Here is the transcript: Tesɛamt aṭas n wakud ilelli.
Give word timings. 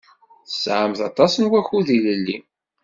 Tesɛamt 0.47 0.99
aṭas 1.09 1.33
n 1.37 1.45
wakud 1.51 1.87
ilelli. 1.97 2.37